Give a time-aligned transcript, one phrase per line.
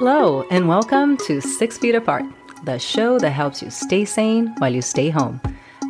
[0.00, 2.24] Hello, and welcome to Six Feet Apart,
[2.64, 5.38] the show that helps you stay sane while you stay home.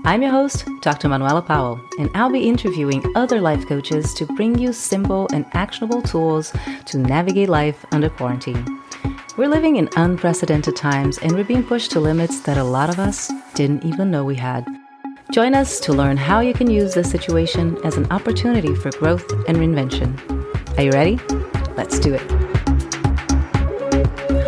[0.04, 1.08] I'm your host, Dr.
[1.08, 6.02] Manuela Powell, and I'll be interviewing other life coaches to bring you simple and actionable
[6.02, 6.52] tools
[6.86, 8.80] to navigate life under quarantine.
[9.36, 12.98] We're living in unprecedented times, and we're being pushed to limits that a lot of
[12.98, 14.66] us didn't even know we had.
[15.30, 19.30] Join us to learn how you can use this situation as an opportunity for growth
[19.46, 20.10] and reinvention.
[20.76, 21.20] Are you ready?
[21.76, 22.39] Let's do it.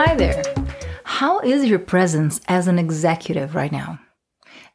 [0.05, 0.43] Hi there.
[1.05, 4.01] How is your presence as an executive right now?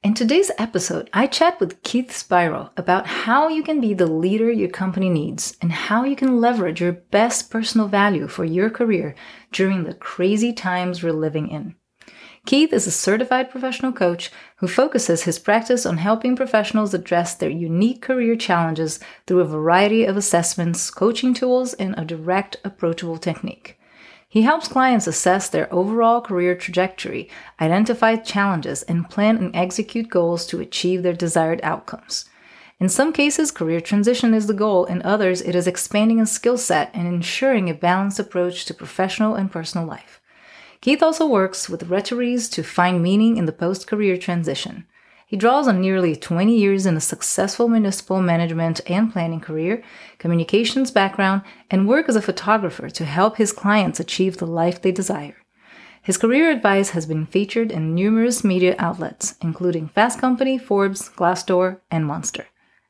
[0.01, 4.49] In today's episode, I chat with Keith Spiro about how you can be the leader
[4.49, 9.15] your company needs and how you can leverage your best personal value for your career
[9.51, 11.75] during the crazy times we're living in.
[12.45, 17.49] Keith is a certified professional coach who focuses his practice on helping professionals address their
[17.49, 23.76] unique career challenges through a variety of assessments, coaching tools, and a direct, approachable technique.
[24.29, 27.29] He helps clients assess their overall career trajectory,
[27.61, 32.25] identify challenges, and plan and execute goals to achieve their desired outcomes.
[32.79, 36.57] In some cases, career transition is the goal, in others, it is expanding a skill
[36.57, 40.21] set and ensuring a balanced approach to professional and personal life.
[40.81, 44.85] Keith also works with retirees to find meaning in the post career transition.
[45.27, 49.83] He draws on nearly 20 years in a successful municipal management and planning career,
[50.19, 54.93] communications background, and work as a photographer to help his clients achieve the life they
[54.93, 55.35] desire.
[56.01, 61.81] His career advice has been featured in numerous media outlets, including Fast Company, Forbes, Glassdoor,
[61.91, 62.45] and Monster.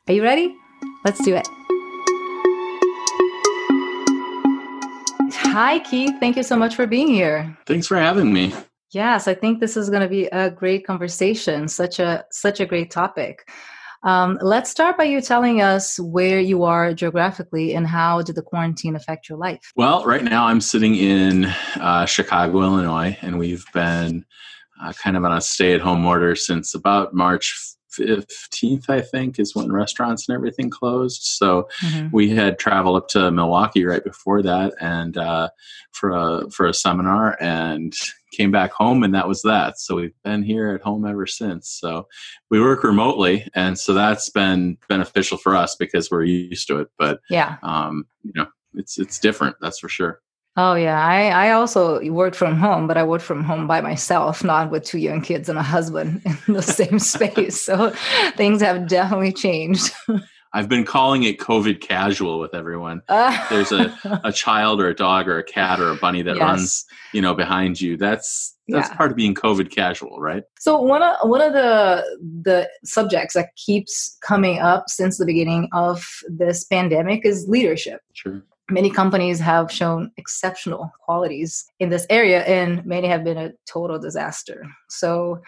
[0.08, 0.56] Are you ready?
[1.04, 1.48] Let's do it.
[5.34, 6.14] Hi, Keith.
[6.20, 7.58] Thank you so much for being here.
[7.66, 8.54] Thanks for having me.
[8.92, 11.68] Yes, I think this is going to be a great conversation.
[11.68, 13.50] Such a such a great topic.
[14.04, 18.42] Um, let's start by you telling us where you are geographically and how did the
[18.42, 19.72] quarantine affect your life?
[19.76, 24.24] Well, right now I'm sitting in uh, Chicago, Illinois, and we've been
[24.82, 29.72] uh, kind of on a stay-at-home order since about March 15th, I think, is when
[29.72, 31.24] restaurants and everything closed.
[31.24, 32.10] So mm-hmm.
[32.12, 35.50] we had traveled up to Milwaukee right before that, and uh,
[35.92, 37.94] for a for a seminar, and
[38.32, 39.80] came back home, and that was that.
[39.80, 41.70] So we've been here at home ever since.
[41.70, 42.08] So
[42.50, 46.90] we work remotely, and so that's been beneficial for us because we're used to it.
[46.98, 49.56] But yeah, um, you know, it's it's different.
[49.62, 50.22] That's for sure.
[50.60, 54.44] Oh yeah, I I also worked from home, but I worked from home by myself,
[54.44, 57.62] not with two young kids and a husband in the same space.
[57.62, 57.92] So
[58.36, 59.92] things have definitely changed.
[60.54, 63.02] I've been calling it COVID casual with everyone.
[63.08, 66.36] Uh, There's a, a child or a dog or a cat or a bunny that
[66.36, 66.42] yes.
[66.42, 67.98] runs, you know, behind you.
[67.98, 68.98] That's that's yeah.
[68.98, 70.44] part of being COVID casual, right?
[70.60, 75.70] So one of one of the the subjects that keeps coming up since the beginning
[75.74, 78.02] of this pandemic is leadership.
[78.14, 83.52] Sure many companies have shown exceptional qualities in this area and many have been a
[83.66, 85.42] total disaster so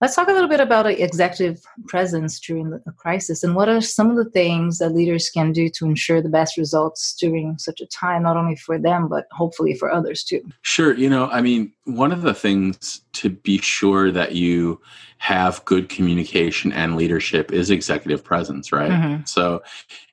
[0.00, 4.10] let's talk a little bit about executive presence during a crisis and what are some
[4.10, 7.86] of the things that leaders can do to ensure the best results during such a
[7.86, 11.72] time not only for them but hopefully for others too sure you know i mean
[11.84, 14.80] one of the things to be sure that you
[15.18, 19.22] have good communication and leadership is executive presence right mm-hmm.
[19.24, 19.62] so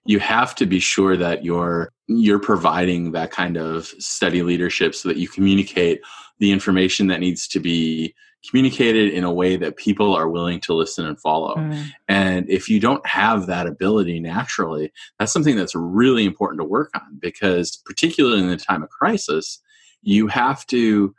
[0.05, 5.09] you have to be sure that you're you're providing that kind of steady leadership so
[5.09, 6.01] that you communicate
[6.39, 8.13] the information that needs to be
[8.50, 11.56] communicated in a way that people are willing to listen and follow.
[11.56, 11.85] Mm.
[12.08, 16.91] And if you don't have that ability naturally, that's something that's really important to work
[16.96, 19.62] on because, particularly in the time of crisis,
[20.02, 21.13] you have to,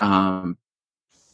[0.00, 0.58] um,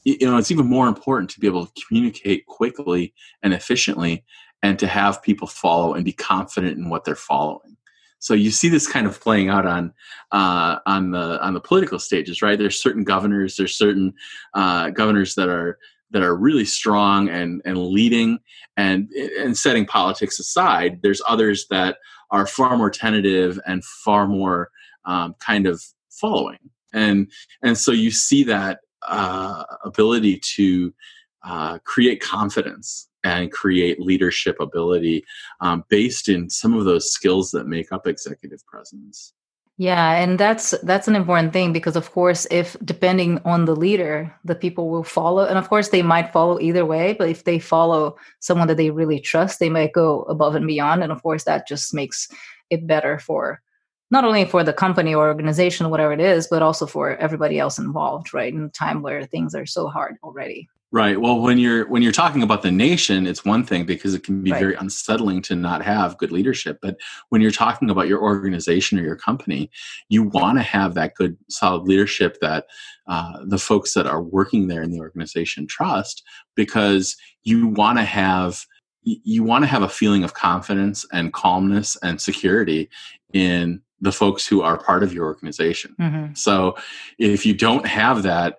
[0.04, 4.24] you know, it's even more important to be able to communicate quickly and efficiently
[4.62, 7.76] and to have people follow and be confident in what they're following.
[8.22, 9.92] So you see this kind of playing out on
[10.30, 12.56] uh, on the on the political stages, right?
[12.56, 14.14] There's certain governors, there's certain
[14.54, 15.76] uh, governors that are
[16.12, 18.38] that are really strong and and leading
[18.76, 21.00] and and setting politics aside.
[21.02, 21.96] There's others that
[22.30, 24.70] are far more tentative and far more
[25.04, 26.60] um, kind of following,
[26.94, 27.28] and
[27.60, 30.94] and so you see that uh, ability to
[31.42, 35.24] uh, create confidence and create leadership ability
[35.60, 39.32] um, based in some of those skills that make up executive presence.
[39.78, 44.32] Yeah and that's that's an important thing because of course if depending on the leader
[44.44, 47.58] the people will follow and of course they might follow either way but if they
[47.58, 51.44] follow someone that they really trust they might go above and beyond and of course
[51.44, 52.28] that just makes
[52.68, 53.62] it better for
[54.10, 57.78] not only for the company or organization whatever it is but also for everybody else
[57.78, 61.18] involved right in a time where things are so hard already Right.
[61.18, 64.42] Well, when you're when you're talking about the nation, it's one thing because it can
[64.42, 64.60] be Right.
[64.60, 66.80] very unsettling to not have good leadership.
[66.82, 66.98] But
[67.30, 69.70] when you're talking about your organization or your company,
[70.10, 72.66] you want to have that good, solid leadership that
[73.06, 76.22] uh, the folks that are working there in the organization trust,
[76.56, 78.66] because you want to have
[79.04, 82.88] you want to have a feeling of confidence and calmness and security
[83.32, 85.96] in the folks who are part of your organization.
[85.98, 86.36] Mhm.
[86.36, 86.76] So
[87.18, 88.58] if you don't have that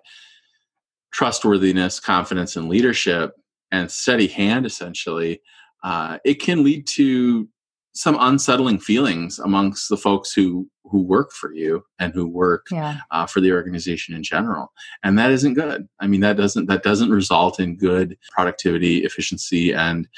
[1.14, 3.34] trustworthiness, confidence, and leadership
[3.70, 5.40] and steady hand, essentially,
[5.84, 7.48] uh, it can lead to
[7.94, 12.98] some unsettling feelings amongst the folks who who work for you and who work Yeah.
[13.10, 14.70] uh, for the organization in general.
[15.02, 15.88] And that isn't good.
[16.00, 20.08] I mean that doesn't that doesn't result in good productivity efficiency and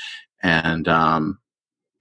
[0.43, 1.39] and um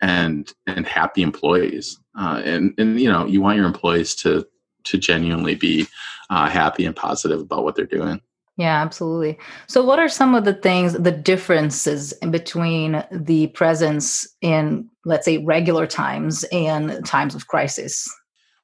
[0.02, 2.00] and and happy employees.
[2.18, 4.48] Uh, and and you know you want your employees to
[4.86, 5.86] to genuinely be
[6.30, 8.22] uh, happy and positive about what they're doing
[8.58, 9.38] Yeah, absolutely.
[9.68, 15.40] So, what are some of the things, the differences between the presence in, let's say,
[15.40, 18.08] regular times and times of crisis?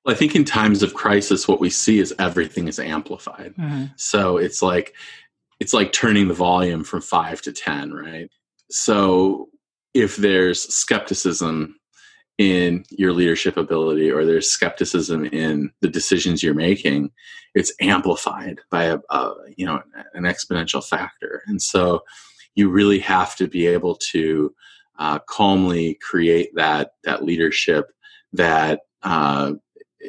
[0.03, 3.91] well, i think in times of crisis what we see is everything is amplified Mhm.
[3.97, 4.95] So it's like
[5.59, 8.27] it's like turning the volume from 5 to 10, right?
[8.71, 9.49] So
[9.93, 11.75] if there's skepticism
[12.37, 17.11] in your leadership ability or there's skepticism in the decisions you're making,
[17.53, 19.81] it's amplified by a, a you know
[20.13, 21.43] an exponential factor.
[21.47, 22.01] And so
[22.55, 24.53] you really have to be able to
[24.99, 27.91] uh, calmly create that that leadership
[28.33, 29.53] that uh,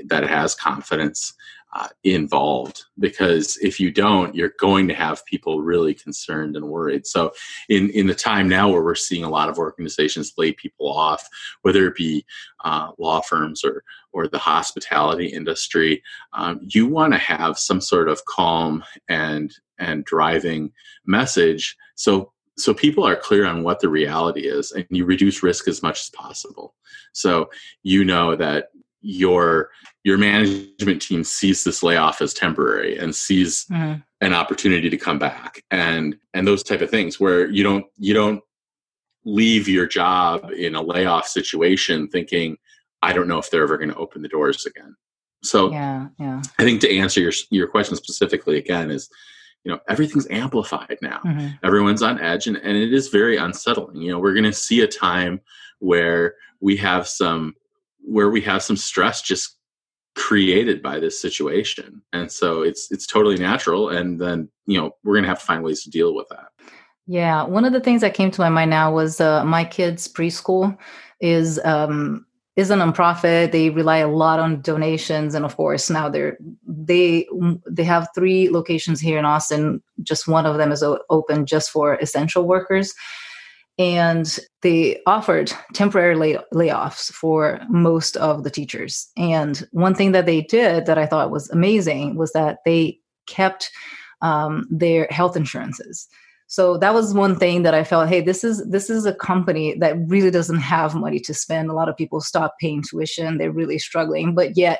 [0.06, 1.34] that has confidence
[1.74, 7.06] uh, involved because if you don't you're going to have people really concerned and worried.
[7.06, 7.32] So
[7.68, 11.26] in in the time now where we're seeing a lot of organizations lay people off
[11.62, 12.24] whether it be
[12.64, 16.02] uh, law firms or or the hospitality industry
[16.34, 20.72] um, you want to have some sort of calm and and driving
[21.06, 21.76] message.
[21.94, 25.82] So so people are clear on what the reality is and you reduce risk as
[25.82, 26.74] much as possible.
[27.12, 27.50] So
[27.82, 28.68] you know that
[29.02, 29.70] your
[30.04, 34.02] your management team sees this layoff as temporary and sees Mhm.
[34.20, 38.14] an opportunity to come back and and those type of things where you don't you
[38.14, 38.40] don't
[39.24, 42.56] leave your job in a layoff situation thinking
[43.02, 44.94] i don't know if they're ever going to open the doors again
[45.44, 46.42] so Yeah, yeah.
[46.58, 49.08] i think to answer your your question specifically again is
[49.64, 51.58] you know everything's amplified now Mhm.
[51.62, 54.80] everyone's on edge and, and it is very unsettling you know we're going to see
[54.80, 55.40] a time
[55.80, 57.54] where we have some
[58.02, 59.56] where we have some stress just
[60.14, 65.18] created by this situation and so it's it's totally natural and then you know we're
[65.20, 66.48] to have to find ways to deal with that
[67.06, 70.06] Yeah, one of the things that came to my mind now was uh, my kids'
[70.06, 70.76] preschool
[71.20, 73.50] is um, is a nonprofit.
[73.50, 77.26] They rely a lot on donations, and of course, now they're they
[77.68, 79.82] they have three locations here in Austin.
[80.02, 82.94] Just one of them is open just for essential workers,
[83.82, 89.10] and they offered temporary lay- layoffs for most of the teachers.
[89.16, 93.72] And one thing that they did that I thought was amazing was that they kept
[94.20, 96.06] um, their health insurances.
[96.46, 99.74] So that was one thing that I felt, hey, this is this is a company
[99.80, 101.68] that really doesn't have money to spend.
[101.68, 104.78] A lot of people stop paying tuition; they're really struggling, but yet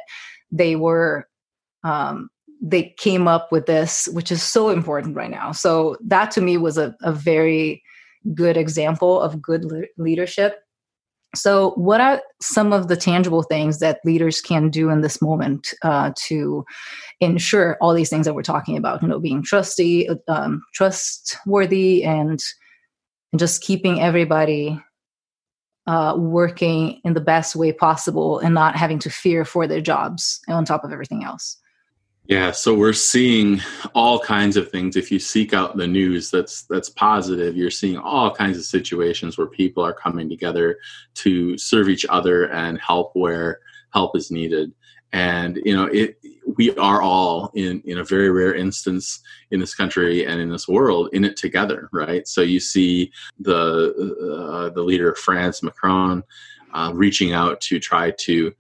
[0.52, 1.26] they were
[1.82, 2.28] um,
[2.60, 5.50] they came up with this, which is so important right now.
[5.50, 7.82] So that to me was a, a very
[8.34, 10.60] good example of good le- leadership.
[11.34, 15.72] So, what are some of the tangible things that leaders can do in this moment
[15.82, 16.64] uh, to
[17.20, 19.00] ensure all these things that we're talking about?
[19.00, 22.38] You know, being trusty, um, trustworthy, and
[23.32, 24.78] and just keeping everybody
[25.86, 30.40] uh, working in the best way possible and not having to fear for their jobs
[30.48, 31.56] on top of everything else.
[32.26, 33.60] Yeah, so we're seeing
[33.94, 34.94] all kinds of things.
[34.96, 39.36] If you seek out the news that's that's positive, you're seeing all kinds of situations
[39.36, 40.78] where people are coming together
[41.14, 43.58] to serve each other and help where
[43.92, 44.72] help is needed.
[45.12, 46.16] And you know, it
[46.56, 50.68] we are all in in a very rare instance in this country and in this
[50.68, 52.26] world in it together, right?
[52.28, 53.10] So you see
[53.40, 56.22] the uh, the leader of France, Macron,
[56.72, 58.54] uh, reaching out to try to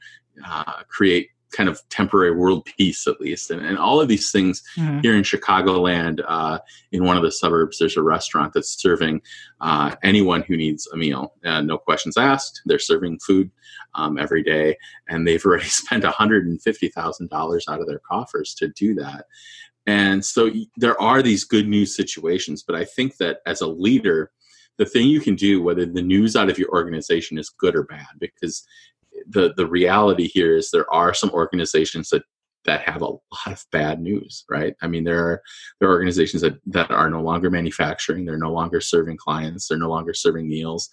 [0.44, 3.50] uh, create kind of temporary world peace at least.
[3.50, 5.02] And, and all of these things Mhm.
[5.02, 6.58] here in chicagoland uh,
[6.90, 9.20] in one of the suburbs there's a restaurant that's serving
[9.60, 12.62] uh, anyone who needs a meal uh, no questions asked.
[12.66, 13.50] They're serving food
[13.94, 14.76] um, every day.
[15.08, 19.26] And they've already spent $150000 out of their coffers to do that.
[19.86, 24.30] And so there are these good news situations but i think that as a leader
[24.78, 27.82] the thing you can do whether the news out of your organization is good or
[27.82, 28.64] bad because
[29.28, 32.22] the the reality here is there are some organizations that
[32.64, 34.74] that have a lot of bad news, right?
[34.82, 35.42] I mean, there are
[35.80, 39.78] there are organizations that that are no longer manufacturing, they're no longer serving clients, they're
[39.78, 40.88] no longer serving meals,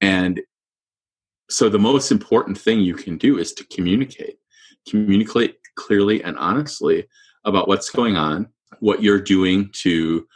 [0.00, 0.40] and
[1.50, 4.36] so the most important thing you can do is to communicate,
[4.88, 7.06] communicate clearly and honestly
[7.44, 8.48] about what's going on,
[8.80, 10.26] what you're doing to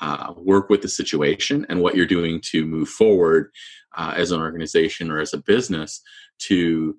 [0.00, 3.50] uh, work with the situation, and what you're doing to move forward
[3.94, 6.00] uh, as an organization or as a business
[6.38, 6.96] to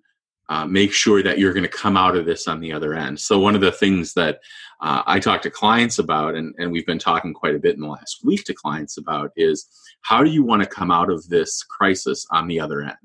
[0.50, 3.19] uh, make sure that you're going to come out of this on the other end.
[3.19, 4.39] So, one of the things that
[4.81, 7.81] uh, I talk to clients about, and, and we've been talking quite a bit in
[7.81, 9.65] the last week to clients about, is
[10.01, 12.97] how do you want to come out of this crisis on the other end?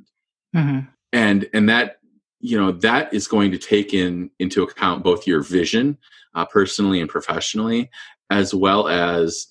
[0.54, 0.78] Mm-hmm.
[1.12, 1.98] And and that
[2.40, 5.96] you know that is going to take in into account both your vision,
[6.34, 7.88] uh, personally and professionally,
[8.30, 9.46] as well as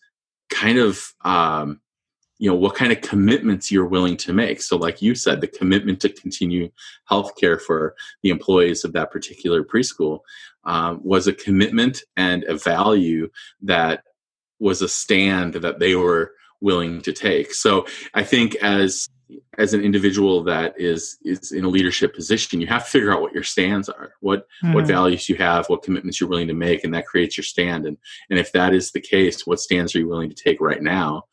[0.49, 1.79] kind of um,
[2.39, 4.61] you know what kind of commitments you're willing to make.
[4.61, 6.69] So like you said the commitment to continue
[7.09, 10.19] healthcare for the employees of that particular preschool
[10.63, 13.29] um, was a commitment and a value
[13.61, 14.03] that
[14.59, 17.53] was a stand that they were willing to take.
[17.53, 19.09] So i think as
[19.57, 23.21] as an individual that is is in a leadership position you have to figure out
[23.21, 24.73] what your stands are what mm.
[24.73, 27.85] what values you have what commitments you're willing to make and that creates your stand.
[27.85, 27.97] And
[28.29, 31.25] and if that is the case what stands are you willing to take right now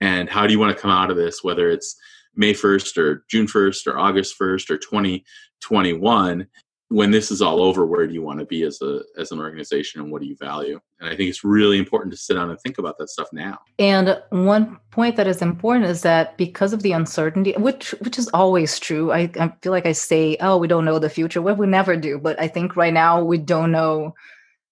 [0.00, 1.96] and how do you want to come out of this whether it's
[2.34, 6.46] may 1st or june 1st or august 1st or 2021
[6.90, 9.38] when this is all over where do you want to be as a as an
[9.38, 10.78] organization and what do you value?
[10.98, 13.60] And i think it's really important to sit down and think about that stuff now.
[13.78, 18.28] And one point that is important is that because of the uncertainty which which is
[18.34, 21.40] always true i, I feel like i say oh we don't know the future.
[21.40, 24.14] Well we never do but i think right now we don't know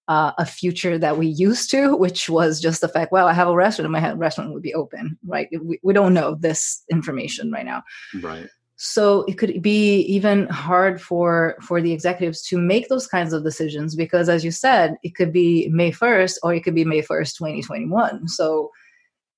[0.08, 3.48] uh, a future that we used to, which was just the fact, well, I have
[3.48, 5.48] a restaurant and my restaurant would be open, right?
[5.62, 7.82] We, we don't know this information right now.
[8.20, 8.48] Right.
[8.76, 13.42] So it could be even hard for for the executives to make those kinds of
[13.42, 17.02] decisions because, as you said, it could be May first or it could be May
[17.02, 18.28] first, twenty twenty one.
[18.28, 18.70] So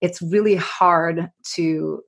[0.03, 2.03] it's really hard to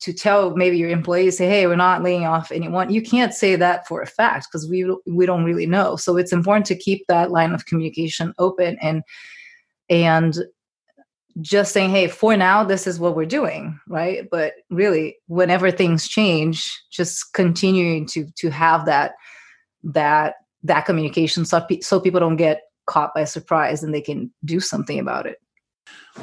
[0.00, 2.90] to tell maybe your employees say hey we're not laying off anyone.
[2.90, 5.96] You can't say that for a fact because we we don't really know.
[5.96, 9.02] So it's important to keep that line of communication open and
[9.88, 10.38] and
[11.40, 14.28] just saying hey for now this is what we're doing right?
[14.30, 19.12] But really whenever things change just continuing to to have that
[19.84, 24.60] that that communication so, so people don't get caught by surprise and they can do
[24.60, 25.38] something about it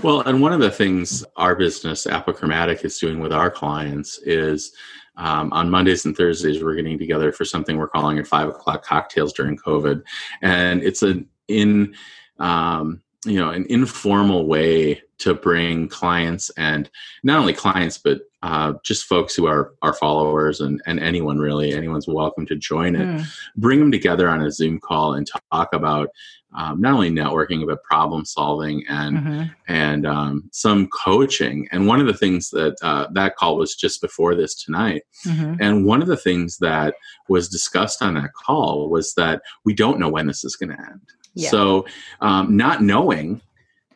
[0.04, 4.74] well, and one of the things our business, Apochromatic, is doing with our clients is
[5.18, 8.86] um, on Mondays and Thursdays, we're getting together for something we're calling at five o'clock
[8.86, 10.04] cocktails during COVID.
[10.42, 11.96] And it's an in,
[12.40, 16.90] um, you know, an informal way to bring clients and
[17.24, 21.74] not only clients, but uh, just folks who are our followers and, and anyone really,
[21.74, 23.08] anyone's welcome to join it.
[23.08, 23.26] Mm.
[23.56, 26.10] Bring them together on a Zoom call and talk about
[26.58, 29.44] um, not only networking but problem solving and mm-hmm.
[29.68, 31.68] and um, some coaching.
[31.72, 35.04] And one of the things that uh, that call was just before this tonight.
[35.26, 35.62] Mm-hmm.
[35.62, 36.96] And one of the things that
[37.30, 40.82] was discussed on that call was that we don't know when this is going to
[40.82, 41.02] end.
[41.36, 41.52] Yeah.
[41.52, 41.86] So
[42.22, 43.40] um, not knowing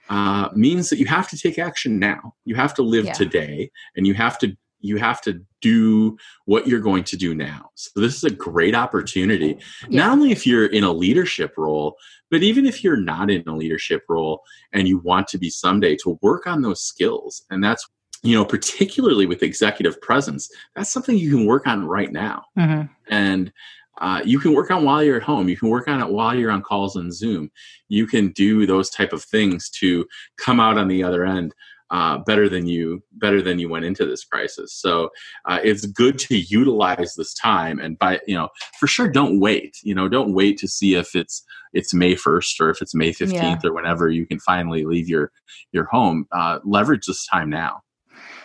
[0.09, 2.35] uh, means that you have to take action now.
[2.45, 3.13] You have to live yeah.
[3.13, 7.69] today, and you have to you have to do what you're going to do now.
[7.75, 9.57] So this is a great opportunity,
[9.87, 10.05] yeah.
[10.05, 11.95] not only if you're in a leadership role,
[12.29, 14.41] but even if you're not in a leadership role
[14.73, 17.43] and you want to be someday, to work on those skills.
[17.49, 17.87] And that's
[18.23, 22.43] you know, particularly with executive presence, that's something you can work on right now.
[22.57, 22.83] Mm-hmm.
[23.09, 23.51] And
[23.99, 25.49] uh, you can work on while you're at home.
[25.49, 27.51] You can work on it while you're on calls on Zoom.
[27.87, 30.05] You can do those type of things to
[30.37, 31.53] come out on the other end
[31.91, 34.73] uh, better than you better than you went into this crisis.
[34.73, 35.09] So
[35.45, 39.77] uh, it's good to utilize this time and by you know for sure don't wait.
[39.83, 41.43] You know don't wait to see if it's
[41.73, 43.69] it's May first or if it's May fifteenth yeah.
[43.69, 45.31] or whenever you can finally leave your
[45.71, 46.25] your home.
[46.31, 47.81] Uh, leverage this time now.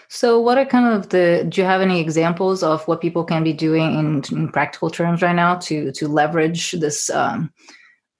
[0.08, 1.46] So, what are kind of the?
[1.48, 5.22] Do you have any examples of what people can be doing in, in practical terms
[5.22, 7.52] right now to to leverage this um,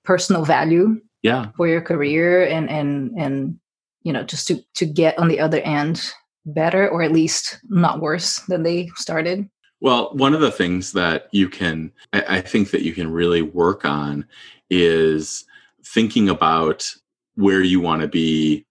[0.04, 1.00] personal value?
[1.22, 1.50] Yeah.
[1.56, 3.58] For your career and and and
[4.06, 6.12] you know just to to get on the other end
[6.46, 9.50] better or at least not worse than they started?
[9.80, 13.42] Well one of the things that you can I, I think that you can really
[13.42, 14.24] work on
[14.70, 15.44] is
[15.84, 16.88] thinking about
[17.34, 18.64] where you want to be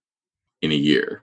[0.62, 1.22] in a year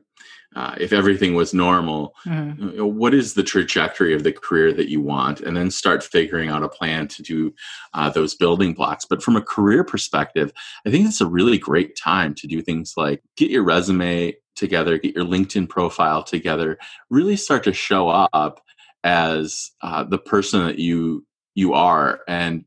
[0.56, 2.82] uh, if everything was normal, mm.
[2.82, 5.40] what is the trajectory of the career that you want?
[5.42, 7.54] And then start figuring out a plan to do
[7.94, 9.06] uh, those building blocks.
[9.06, 10.52] But from a career perspective,
[10.86, 14.98] I think it's a really great time to do things like get your resume together,
[14.98, 16.78] get your LinkedIn profile together,
[17.10, 18.62] really start to show up
[19.04, 22.66] as uh, the person that you you are, and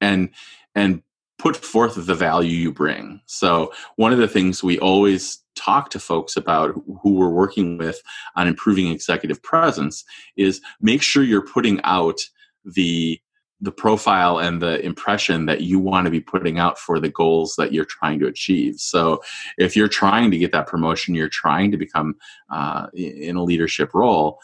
[0.00, 0.30] and
[0.74, 1.02] and
[1.38, 3.20] put forth the value you bring.
[3.26, 8.00] So, one of the things we always talk to folks about who we're working with
[8.36, 10.04] on improving executive presence
[10.36, 12.20] is make sure you're putting out
[12.64, 13.20] the
[13.60, 17.56] the profile and the impression that you want to be putting out for the goals
[17.58, 18.76] that you're trying to achieve.
[18.76, 19.20] So,
[19.56, 22.14] if you're trying to get that promotion, you're trying to become
[22.50, 24.38] uh, in a leadership role,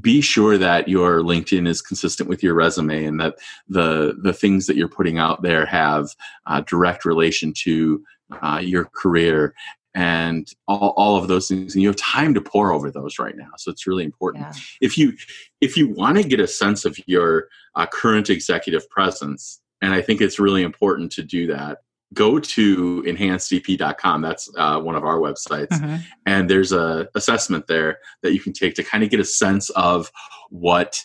[0.00, 3.36] be sure that your LinkedIn is consistent with your resume and that
[3.68, 6.08] the the things that you're putting out there have
[6.46, 8.02] uh, direct relation to
[8.42, 9.54] uh, your career
[9.94, 13.36] and all, all of those things and you have time to pour over those right
[13.36, 14.52] now so it's really important yeah.
[14.80, 15.12] if you
[15.60, 20.00] if you want to get a sense of your uh, current executive presence and i
[20.00, 21.78] think it's really important to do that
[22.14, 25.96] go to enhancedep.com that's uh, one of our websites mm-hmm.
[26.26, 29.70] and there's a assessment there that you can take to kind of get a sense
[29.70, 30.10] of
[30.50, 31.04] what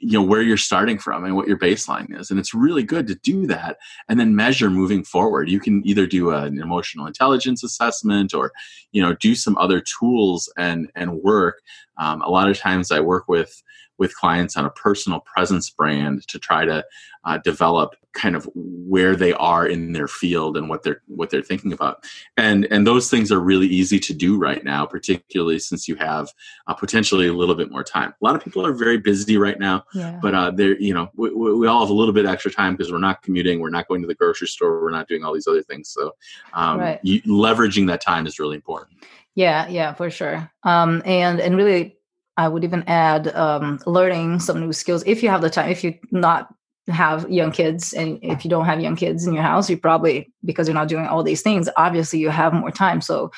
[0.00, 3.06] you know where you're starting from and what your baseline is and it's really good
[3.06, 3.76] to do that
[4.08, 5.48] and then measure moving forward.
[5.50, 8.52] You can either do an emotional intelligence assessment or
[8.92, 11.60] you know do some other tools and and work.
[11.98, 13.62] Um, a lot of times i work with
[14.00, 16.82] with clients on a personal presence brand to try to
[17.26, 21.42] uh, develop kind of where they are in their field and what they're what they're
[21.42, 22.02] thinking about.
[22.38, 26.30] And and those things are really easy to do right now particularly since you have
[26.66, 28.14] uh, potentially a little bit more time.
[28.20, 30.18] A lot of people are very busy right now yeah.
[30.22, 32.90] but uh, they're you know we, we all have a little bit extra time because
[32.90, 35.46] we're not commuting we're not going to the grocery store we're not doing all these
[35.46, 35.90] other things.
[35.90, 36.14] So
[36.54, 37.00] um, right.
[37.02, 38.96] you, leveraging that time is really important.
[39.34, 40.50] Yeah yeah for sure.
[40.64, 41.99] Um, and and really
[42.40, 45.70] I would even add um, learning some new skills if you have the time.
[45.70, 46.48] If you not
[46.88, 50.32] have young kids and if you don't have young kids in your house you probably
[50.44, 53.30] because you're not doing all these things obviously you have more time so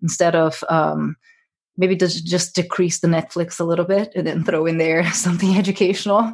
[0.00, 1.16] instead of um,
[1.76, 5.56] maybe just just decrease the netflix a little bit and then throw in there something
[5.58, 6.32] educational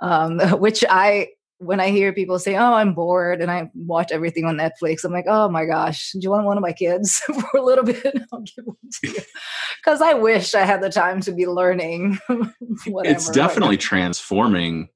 [0.00, 4.44] um, which i when i hear people say oh i'm bored and i watch everything
[4.44, 7.18] on netflix i'm like oh my gosh do you want one of my kids
[7.50, 8.04] for a little bit?
[8.32, 9.14] I'll give one to you.
[9.84, 12.18] Because i wish i had the time to be learning
[13.04, 14.88] it's definitely transforming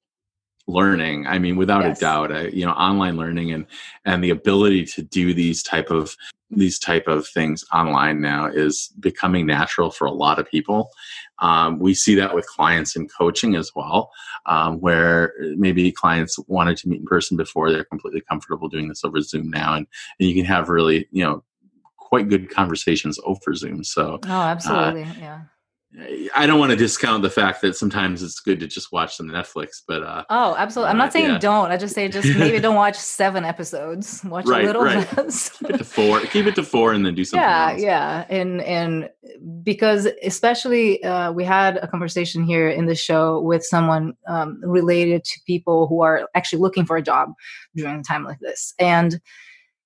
[0.67, 1.27] learning.
[1.27, 1.97] I mean without yes.
[1.97, 3.65] a doubt I, you know online learning and
[4.05, 6.15] and the ability to do these type of
[6.55, 10.91] these type of things online now is becoming natural for a lot of people.
[11.39, 14.11] Um, we see that with clients in coaching as well
[14.45, 19.03] um, where maybe clients wanted to meet in person before they're completely comfortable doing this
[19.03, 19.87] over zoom now and,
[20.19, 21.43] and you can have really you know
[21.97, 23.83] quite good conversations over zoom.
[23.83, 25.03] So oh absolutely.
[25.03, 25.41] Uh, yeah
[26.35, 29.27] I don't want to discount the fact that sometimes it's good to just watch some
[29.27, 30.89] Netflix, but uh, oh, absolutely.
[30.89, 31.37] I'm not uh, saying yeah.
[31.37, 31.71] don't.
[31.71, 34.23] I just say just maybe don't watch seven episodes.
[34.23, 35.17] Watch right, a little right.
[35.17, 35.49] less.
[35.49, 36.21] keep it to four.
[36.21, 37.43] Keep it to four, and then do something.
[37.43, 37.81] Yeah, else.
[37.81, 39.09] yeah, and and
[39.61, 45.23] because especially uh, we had a conversation here in the show with someone um, related
[45.25, 47.33] to people who are actually looking for a job
[47.75, 49.21] during a time like this, and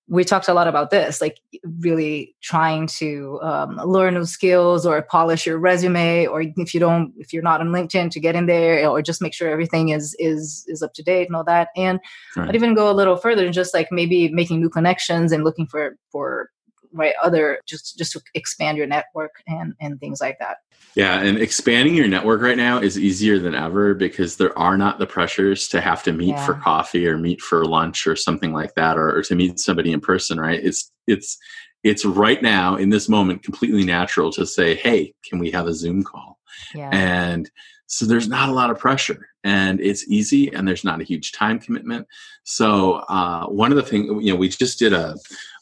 [0.09, 1.39] we talked a lot about this like
[1.79, 7.13] really trying to um, learn new skills or polish your resume or if you don't
[7.17, 10.15] if you're not on linkedin to get in there or just make sure everything is
[10.19, 11.99] is is up to date and all that and
[12.35, 12.49] right.
[12.49, 15.67] i'd even go a little further and just like maybe making new connections and looking
[15.67, 16.49] for for
[16.93, 20.57] right other just just to expand your network and and things like that
[20.95, 24.99] yeah and expanding your network right now is easier than ever because there are not
[24.99, 26.45] the pressures to have to meet yeah.
[26.45, 29.91] for coffee or meet for lunch or something like that or, or to meet somebody
[29.91, 31.37] in person right it's it's
[31.83, 35.73] it's right now in this moment completely natural to say hey can we have a
[35.73, 36.39] zoom call
[36.73, 36.89] yeah.
[36.91, 37.49] and
[37.85, 41.31] so there's not a lot of pressure and it's easy and there's not a huge
[41.31, 42.05] time commitment.
[42.43, 45.15] So uh, one of the things, you know, we just did a,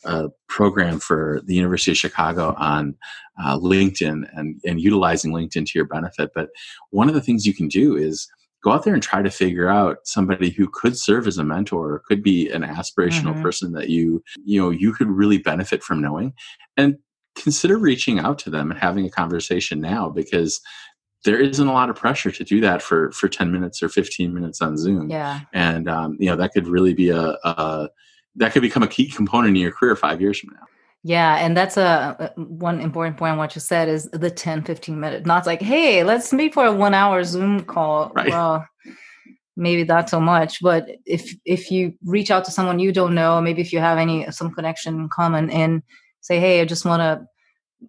[0.06, 2.96] a, program for the University of Chicago on
[3.44, 6.32] uh, LinkedIn and, and utilizing LinkedIn to your benefit.
[6.34, 6.50] But
[6.90, 8.28] one of the things you can do is
[8.64, 11.94] go out there and try to figure out somebody who could serve as a mentor
[11.94, 13.44] or could be an aspirational mm-hmm.
[13.44, 16.34] person that you, you know, you could really benefit from knowing
[16.76, 16.98] and
[17.36, 20.60] consider reaching out to them and having a conversation now because
[21.26, 24.34] there isn't a lot of pressure to do that for for 10 minutes or 15
[24.34, 25.10] minutes on zoom.
[25.10, 25.42] Yeah.
[25.54, 27.90] And um, you know that could really be a, a,
[28.36, 30.66] that could become a key component in your career five years from now.
[31.04, 35.26] Yeah and that's a, one important point what you said is the 10 15 minutes
[35.26, 38.12] not like hey let's meet for a one hour zoom call.
[38.16, 38.30] Right.
[38.30, 38.66] well
[39.58, 43.42] maybe not so much but if if you reach out to someone you don't know
[43.42, 45.82] maybe if you have any some connection in common and
[46.22, 47.26] say hey i just want to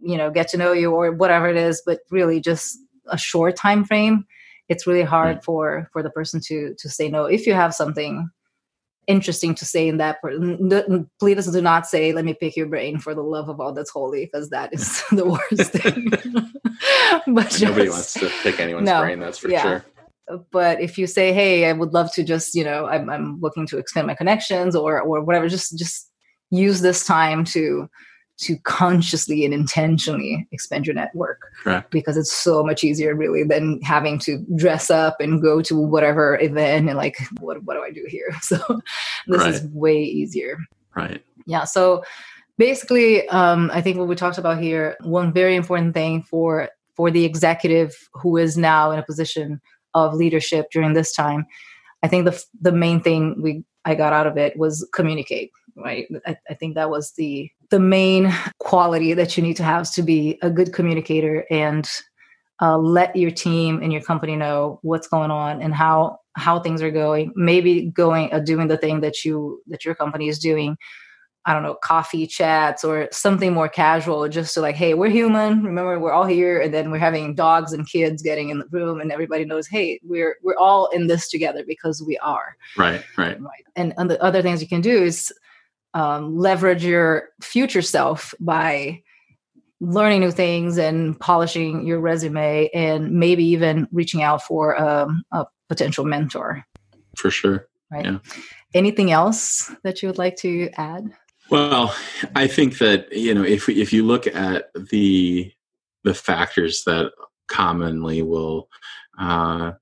[0.00, 2.78] you know get to know you or whatever it is but really just
[3.10, 4.26] a short time frame
[4.68, 5.44] it's really hard mm.
[5.44, 7.26] for for the person to to say no.
[7.26, 8.28] If you have something
[9.06, 10.16] interesting to say in that
[11.20, 13.90] please do not say let me pick your brain for the love of all that's
[13.90, 16.10] holy because that is the worst thing.
[17.28, 19.62] But just, nobody wants to pick anyone's no, brain that's for yeah.
[19.62, 19.84] sure.
[20.50, 23.66] But if you say hey i would love to just you know i'm, I'm looking
[23.68, 26.10] to expand my connections or or whatever just just
[26.50, 27.88] use this time to
[28.38, 31.40] to consciously and intentionally expand your network.
[31.62, 31.90] Correct.
[31.90, 36.38] because it's so much easier really than having to dress up and go to whatever
[36.40, 38.28] event and like what, what do i do here?
[38.42, 38.58] So
[39.26, 39.54] this right.
[39.54, 40.58] is way easier.
[40.94, 41.22] Right.
[41.46, 42.04] Yeah so
[42.58, 47.10] basically um, i think what we talked about here one very important thing for for
[47.10, 49.60] the executive who is now in a position
[49.94, 51.46] of leadership during this time
[52.02, 56.06] i think the the main thing we i got out of it was communicate right?
[56.26, 59.90] I, I, think that was the the main quality that you need to have is
[59.90, 61.88] to be a good communicator and
[62.62, 66.82] uh, let your team and your company know what's going on and how how things
[66.82, 70.76] are going maybe going uh, doing the thing that you that your company is doing
[71.46, 75.62] I don't know, coffee chats or something more casual, just to like, hey, we're human.
[75.62, 79.00] Remember, we're all here, and then we're having dogs and kids getting in the room,
[79.00, 82.56] and everybody knows, hey, we're we're all in this together because we are.
[82.76, 83.64] Right, right, right.
[83.76, 85.32] And, and the other things you can do is
[85.96, 89.02] um, leverage your future self by
[89.80, 95.46] learning new things and polishing your resume, and maybe even reaching out for um, a
[95.70, 96.66] potential mentor.
[97.16, 97.66] For sure.
[97.90, 98.04] Right.
[98.04, 98.18] Yeah.
[98.74, 101.10] Anything else that you would like to add?
[101.48, 101.94] Well,
[102.34, 105.50] I think that you know if if you look at the
[106.04, 107.12] the factors that
[107.48, 108.68] commonly will
[109.18, 109.72] uh,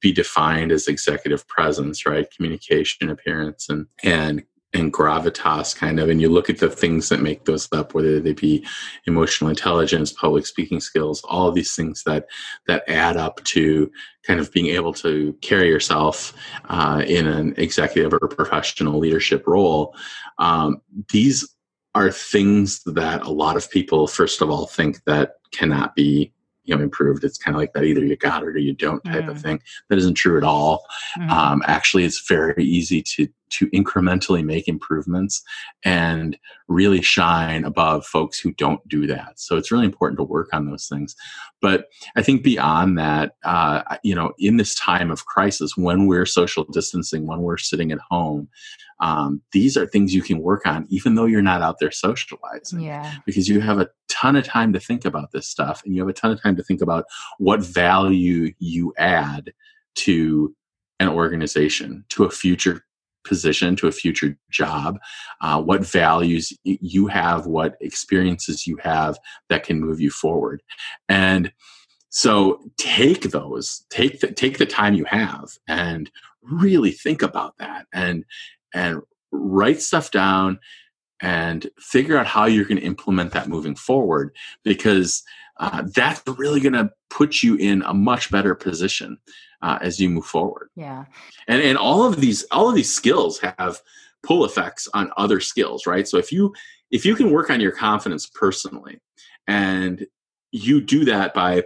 [0.00, 2.30] be defined as executive presence, right?
[2.34, 7.20] Communication, appearance, and and and gravitas kind of and you look at the things that
[7.20, 8.64] make those up whether they be
[9.06, 12.26] emotional intelligence public speaking skills all these things that
[12.66, 13.90] that add up to
[14.22, 16.32] kind of being able to carry yourself
[16.68, 19.94] uh, in an executive or professional leadership role.
[20.38, 20.80] Um,
[21.10, 21.56] these
[21.94, 26.32] are things that a lot of people first of all think that cannot be
[26.64, 27.24] you know improved.
[27.24, 29.30] It's kind of like that either you got it or you don't type mm.
[29.30, 29.60] of thing.
[29.88, 30.84] That isn't true at all.
[31.18, 31.30] Mm.
[31.30, 35.42] um, actually it's very easy to to incrementally make improvements
[35.84, 39.38] and really shine above folks who don't do that.
[39.38, 41.14] So it's really important to work on those things.
[41.60, 46.26] But i think beyond that uh, you know in this time of crisis when we're
[46.26, 48.48] social distancing when we're sitting at home
[49.02, 52.80] um, these are things you can work on even though you're not out there socializing
[52.80, 53.16] yeah.
[53.26, 56.08] because you have a ton of time to think about this stuff and you have
[56.08, 57.04] a ton of time to think about
[57.38, 59.52] what value you add
[59.96, 60.54] to
[61.00, 62.84] an organization to a future
[63.24, 64.98] position to a future job
[65.40, 70.62] uh, what values you have what experiences you have that can move you forward
[71.08, 71.52] and
[72.08, 76.10] so take those take the, take the time you have and
[76.42, 78.24] really think about that and
[78.74, 80.58] and write stuff down
[81.20, 85.22] and figure out how you're going to implement that moving forward because
[85.60, 89.18] uh, that's really going to put you in a much better position
[89.62, 90.68] uh, as you move forward.
[90.74, 91.04] Yeah.
[91.46, 93.80] And and all of these all of these skills have
[94.22, 96.06] pull effects on other skills right?
[96.08, 96.52] So if you
[96.90, 99.00] if you can work on your confidence personally
[99.46, 100.06] and
[100.50, 101.64] you do that by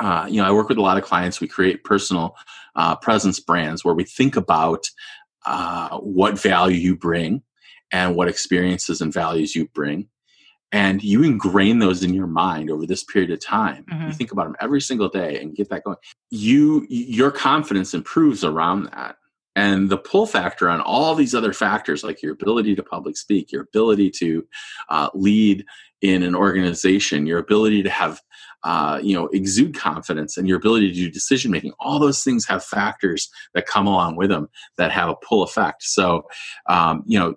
[0.00, 1.40] uh, you know i work with a lot of clients.
[1.40, 2.34] We create personal
[2.74, 4.84] uh, presence brands where we think about
[5.44, 7.42] uh, what value you bring
[7.92, 10.08] and what experiences and values you bring.
[10.72, 13.84] And you ingrain those in your mind over this period of time.
[13.84, 14.08] Mm-hmm.
[14.08, 15.98] you think about them every single day and get that going.
[16.30, 19.16] You your confidence improves around that
[19.56, 23.52] and the pull factor on all these other factors like your ability to public speak
[23.52, 24.46] your ability to
[24.88, 25.64] uh, lead
[26.02, 28.20] in an organization your ability to have
[28.64, 32.46] uh, you know exude confidence and your ability to do decision making all those things
[32.46, 36.26] have factors that come along with them that have a pull effect so
[36.68, 37.34] um, you know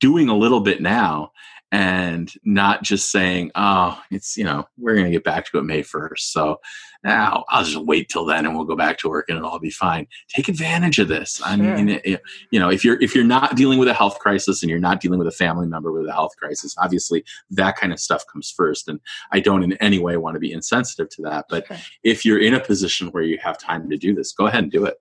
[0.00, 1.30] doing a little bit now
[1.74, 5.64] and not just saying, oh, it's, you know, we're going to get back to it
[5.64, 6.18] May 1st.
[6.18, 6.60] So
[7.04, 9.58] now I'll just wait till then and we'll go back to work and it'll all
[9.58, 10.06] be fine.
[10.28, 11.40] Take advantage of this.
[11.44, 14.62] I mean, it, you know, if you're, if you're not dealing with a health crisis
[14.62, 17.92] and you're not dealing with a family member with a health crisis, obviously that kind
[17.92, 18.88] of stuff comes first.
[18.88, 18.98] And
[19.32, 21.46] I don't in any way want to be insensitive to that.
[21.48, 21.76] But sure.
[22.02, 24.72] if you're in a position where you have time to do this, go ahead and
[24.72, 24.98] do it.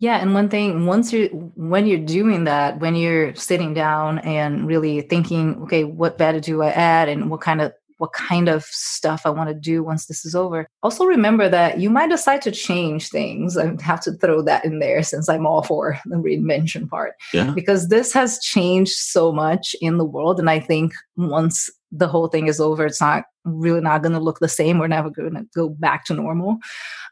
[0.00, 4.64] Yeah, and one thing once you when you're doing that, when you're sitting down and
[4.64, 8.64] really thinking, okay, what value do I add and what kind of what kind of
[8.64, 10.68] stuff I want to do once this is over.
[10.82, 13.58] Also remember that you might decide to change things.
[13.58, 17.14] I have to throw that in there since I'm all for the reinvention part.
[17.34, 17.50] Yeah.
[17.50, 20.38] Because this has changed so much in the world.
[20.38, 24.20] And I think once the whole thing is over, it's not really not going to
[24.20, 24.78] look the same.
[24.78, 26.58] We're never going to go back to normal.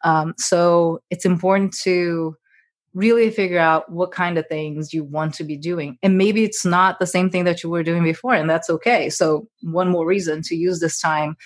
[0.04, 2.36] Um, so it's important to
[2.96, 5.98] really figure out what kind of things you want to be doing.
[6.02, 9.10] And maybe it's not the same thing that you were doing before, and that's okay.
[9.10, 11.36] So, one more reason to use this time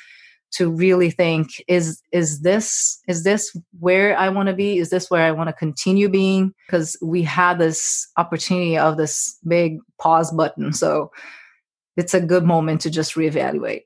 [0.53, 5.09] to really think is is this is this where i want to be is this
[5.09, 10.33] where i want to continue being because we had this opportunity of this big pause
[10.33, 11.09] button so
[11.97, 13.83] it's a good moment to just reevaluate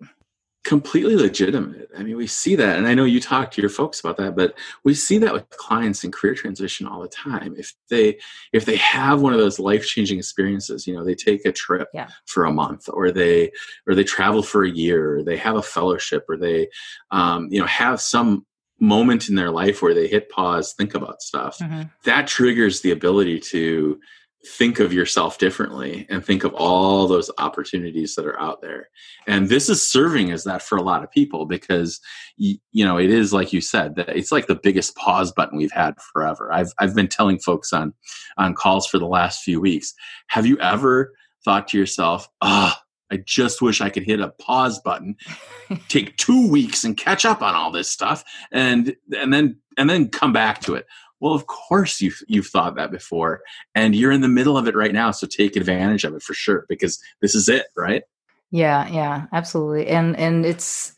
[0.64, 1.90] completely legitimate.
[1.96, 4.34] I mean, we see that, and I know you talk to your folks about that,
[4.34, 7.54] but we see that with clients in career transition all the time.
[7.56, 8.18] If they
[8.52, 11.88] if they have one of those life changing experiences, you know, they take a trip
[11.92, 12.08] yeah.
[12.26, 13.52] for a month, or they
[13.86, 16.68] or they travel for a year, or they have a fellowship, or they
[17.10, 18.46] um, you know have some
[18.80, 21.58] moment in their life where they hit pause, think about stuff.
[21.58, 21.82] Mm-hmm.
[22.04, 24.00] That triggers the ability to
[24.46, 28.88] think of yourself differently and think of all those opportunities that are out there
[29.26, 32.00] and this is serving as that for a lot of people because
[32.36, 35.72] you know it is like you said that it's like the biggest pause button we've
[35.72, 37.94] had forever i've i've been telling folks on
[38.36, 39.94] on calls for the last few weeks
[40.28, 41.12] have you ever
[41.44, 42.80] thought to yourself ah oh,
[43.12, 45.16] I just wish I could hit a pause button,
[45.88, 50.08] take two weeks and catch up on all this stuff, and and then and then
[50.08, 50.86] come back to it.
[51.24, 53.40] Well, of course you've you've thought that before,
[53.74, 55.10] and you're in the middle of it right now.
[55.10, 58.02] So take advantage of it for sure, because this is it, right?
[58.50, 59.86] Yeah, yeah, absolutely.
[59.86, 60.94] And and it's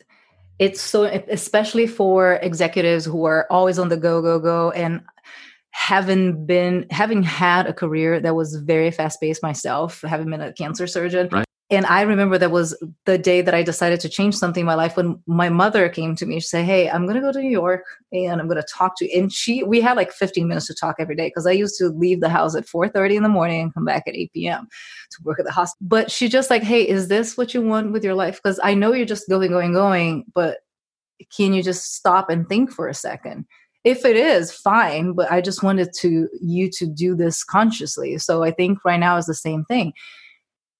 [0.59, 5.01] it's so especially for executives who are always on the go, go, go, and
[5.71, 10.51] having been having had a career that was very fast paced myself, having been a
[10.51, 14.35] cancer surgeon, right and I remember that was the day that I decided to change
[14.35, 16.39] something in my life when my mother came to me.
[16.39, 18.97] She said, Hey, I'm going to go to New York and I'm going to talk
[18.97, 19.19] to you.
[19.19, 21.89] And she, we had like 15 minutes to talk every day because I used to
[21.89, 24.67] leave the house at 4.30 in the morning and come back at 8 p.m.
[25.11, 25.87] to work at the hospital.
[25.89, 28.39] But she just like, Hey, is this what you want with your life?
[28.41, 30.59] Because I know you're just going, going, going, but
[31.35, 33.45] can you just stop and think for a second?
[33.83, 35.13] If it is, fine.
[35.13, 38.17] But I just wanted to you to do this consciously.
[38.19, 39.91] So I think right now is the same thing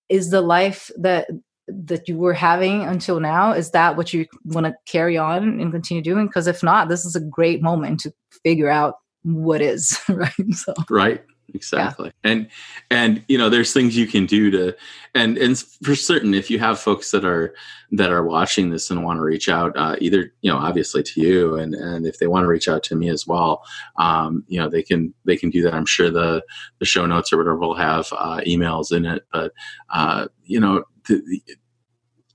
[0.09, 1.27] is the life that
[1.67, 5.71] that you were having until now is that what you want to carry on and
[5.71, 6.27] continue doing?
[6.27, 10.31] Because if not this is a great moment to figure out what is right?
[10.53, 12.31] So right exactly yeah.
[12.31, 12.47] and
[12.89, 14.75] and you know there's things you can do to
[15.15, 17.55] and and for certain if you have folks that are
[17.91, 21.21] that are watching this and want to reach out uh, either you know obviously to
[21.21, 23.63] you and and if they want to reach out to me as well
[23.97, 26.41] um, you know they can they can do that i'm sure the
[26.79, 29.53] the show notes or whatever will have uh, emails in it but
[29.89, 31.55] uh, you know the, the,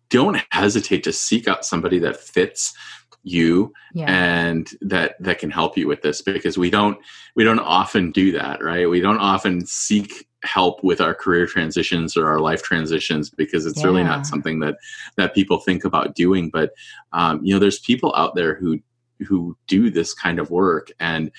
[0.08, 2.74] don't hesitate to seek out somebody that fits
[3.22, 4.06] you yeah.
[4.08, 6.98] and that that can help you with this because we don't
[7.36, 12.16] we don't often do that right we don't often seek help with our career transitions
[12.16, 13.86] or our life transitions because it's yeah.
[13.86, 14.76] really not something that
[15.16, 16.72] that people think about doing but
[17.12, 18.78] um, you know there's people out there who
[19.26, 21.30] who do this kind of work and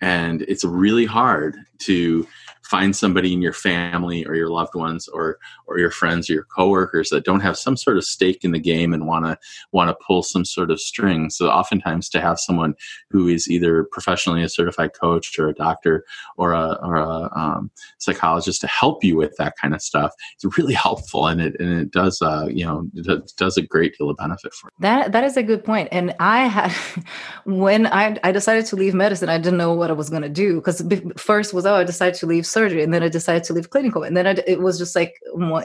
[0.00, 2.26] and it's really hard to
[2.68, 6.44] find somebody in your family or your loved ones or or your friends or your
[6.44, 9.38] coworkers that don't have some sort of stake in the game and want to
[9.72, 12.74] want to pull some sort of string so oftentimes to have someone
[13.10, 16.04] who is either professionally a certified coach or a doctor
[16.36, 20.58] or a, or a um, psychologist to help you with that kind of stuff it's
[20.58, 24.10] really helpful and it and it does uh, you know it does a great deal
[24.10, 24.76] of benefit for you.
[24.80, 25.88] that that is a good point.
[25.90, 26.70] and i had
[27.44, 30.28] when i i decided to leave medicine i didn't know what i was going to
[30.28, 30.82] do because
[31.16, 34.02] first was oh i decided to leave surgery and then i decided to leave clinical
[34.02, 35.12] and then I, it was just like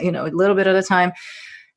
[0.06, 1.12] you know a little bit at a time.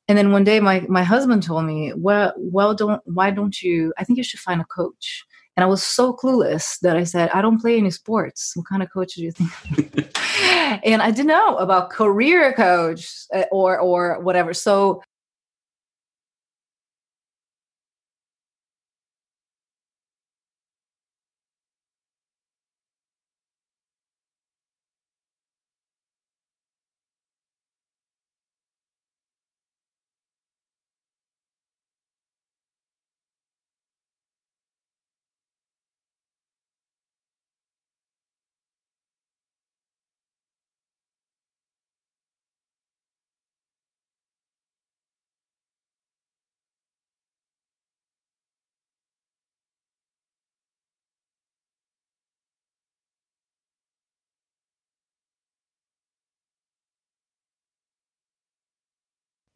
[0.10, 3.93] And then one day my my husband told me well well don't why don't you
[3.97, 5.08] i think you should find a coach.
[5.56, 8.39] And i was so clueless that i said i don't play any sports.
[8.56, 9.51] What kind of coach do you think?
[10.91, 13.01] And i didn't know about career coach
[13.34, 14.53] uh, or or whatever.
[14.53, 15.01] So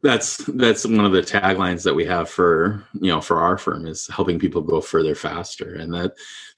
[0.04, 3.86] that's that's one of the taglines that we have for you know for our firm
[3.86, 6.14] is helping people go further faster and that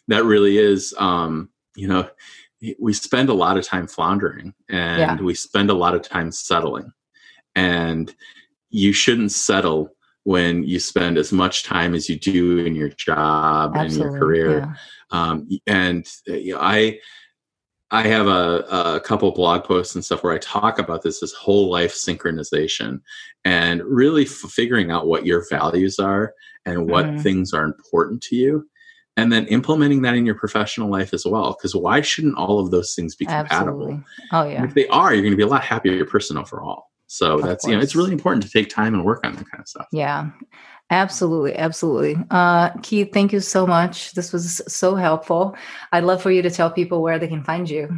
[0.08, 2.08] that really is um you know
[2.80, 5.16] we spend a lot of time floundering and yeah.
[5.22, 6.92] we spend a lot of time settling
[7.56, 8.16] and
[8.70, 9.90] you shouldn't settle
[10.24, 14.20] when you spend as much time as you do in your job Absolutely, and your
[14.20, 14.74] career yeah.
[15.12, 16.98] um, and you know, i
[17.94, 21.32] I have a, a couple blog posts and stuff where I talk about this, this
[21.32, 23.02] whole life synchronization
[23.46, 26.34] and really f- figuring out what your values are
[26.66, 27.22] and what mm.
[27.22, 28.68] things are important to you.
[29.16, 31.52] And then implementing that in your professional life as well.
[31.54, 33.84] Because why shouldn't all of those things be compatible?
[33.84, 34.04] Absolutely.
[34.32, 34.56] Oh, yeah.
[34.56, 36.86] And if they are, you're going to be a lot happier person overall.
[37.06, 37.70] So of that's, course.
[37.70, 39.86] you know, it's really important to take time and work on that kind of stuff.
[39.92, 40.32] Yeah.
[40.90, 42.16] Absolutely, absolutely.
[42.30, 44.14] Uh, Keith, thank you so much.
[44.14, 45.56] This was so helpful.
[45.92, 47.98] I'd love for you to tell people where they can find you.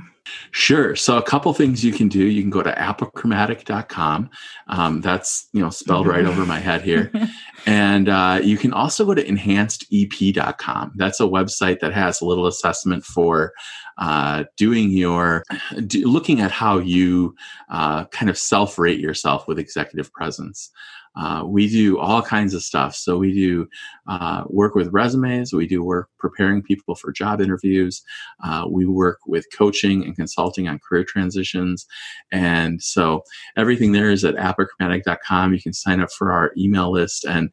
[0.51, 0.95] Sure.
[0.95, 2.19] So a couple things you can do.
[2.19, 4.29] You can go to apochromatic.com.
[4.67, 7.11] Um, that's you know spelled right over my head here.
[7.65, 10.93] and uh, you can also go to enhancedep.com.
[10.95, 13.53] That's a website that has a little assessment for
[13.97, 15.43] uh, doing your
[15.87, 17.35] do, looking at how you
[17.69, 20.71] uh, kind of self rate yourself with executive presence.
[21.15, 22.93] Uh, we do all kinds of stuff.
[22.95, 23.67] So we do
[24.07, 25.53] uh, work with resumes.
[25.53, 28.03] We do work preparing people for job interviews.
[28.43, 31.85] Uh, we work with coaching and consulting on career transitions.
[32.31, 33.23] And so
[33.57, 35.53] everything there is at apochromatic.com.
[35.53, 37.25] You can sign up for our email list.
[37.25, 37.49] And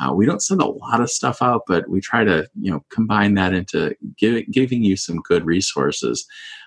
[0.00, 2.84] uh, we don't send a lot of stuff out, but we try to, you know,
[2.90, 6.26] combine that into give, giving you some good resources.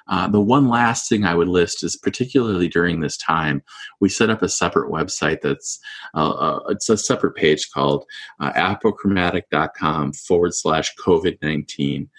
[0.10, 3.62] Uh, the one last thing I would list is particularly during this time,
[4.00, 5.80] we set up a separate website that's
[6.16, 8.06] uh, uh, it's a separate page called
[8.40, 12.10] uh, apochromatic.com forward slash COVID 19.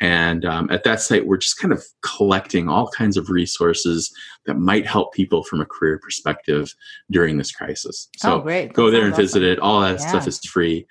[0.00, 4.14] And um, at that site, we're just kind of collecting all kinds of resources
[4.46, 6.74] that might help people from a career perspective
[7.10, 8.08] during this crisis.
[8.16, 8.72] So oh, great.
[8.72, 9.58] go there and visit it.
[9.58, 10.08] All that yeah.
[10.08, 10.86] stuff is free.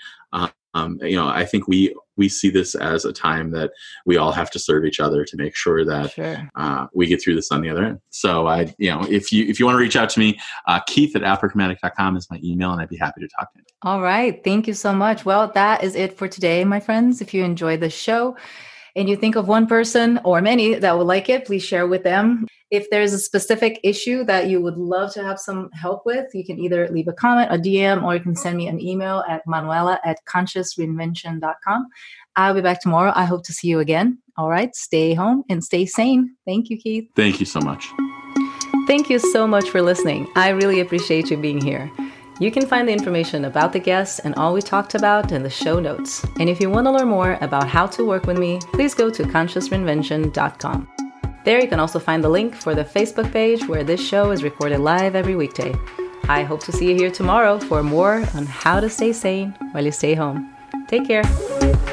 [0.76, 3.72] Um, you know, I think we we see this as a time that
[4.06, 6.50] we all have to serve each other to make sure that sure.
[6.56, 8.00] uh, we get through this on the other end.
[8.10, 10.80] So I, you know, if you if you want to reach out to me, uh,
[10.88, 13.66] Keith at apochromatic.com is my email, and I'd be happy to talk to you.
[13.84, 15.26] All right, thank you so much.
[15.26, 17.22] Well, that is it for today, my friends.
[17.22, 18.36] If you enjoyed the show
[18.95, 22.03] and you think of one person or many that would like it, please share with
[22.03, 22.47] them.
[22.69, 26.45] If there's a specific issue that you would love to have some help with, you
[26.45, 29.41] can either leave a comment, a DM, or you can send me an email at
[29.47, 31.88] manuela at consciousreinvention.com.
[32.36, 33.12] I'll be back tomorrow.
[33.15, 34.17] I hope to see you again.
[34.38, 36.36] All right, stay home and stay sane.
[36.45, 37.10] Thank you, Keith.
[37.15, 37.88] Thank you so much.
[38.88, 40.27] Thank you so much for listening.
[40.36, 41.91] I really appreciate you being here.
[42.39, 45.50] You can find the information about the guests and all we talked about in the
[45.50, 46.26] show notes.
[46.39, 49.10] And if you want to learn more about how to work with me, please go
[49.10, 50.89] to consciousreinvention.com.
[51.46, 54.43] There you can also find the link for the Facebook page where this show is
[54.43, 55.76] recorded live every weekday.
[56.30, 59.84] I hope to see you here tomorrow for more on how to stay sane while
[59.84, 60.54] you stay home.
[60.88, 61.92] Take care.